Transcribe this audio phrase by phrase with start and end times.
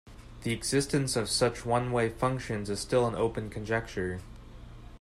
[0.41, 4.19] The existence of such one-way functions is still an open conjecture.